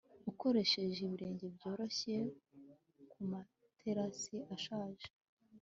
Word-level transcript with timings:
Ukoresheje 0.31 0.99
ibirenge 1.03 1.45
byoroshye 1.55 2.15
kumaterasi 3.11 4.35
ashaje 4.55 5.07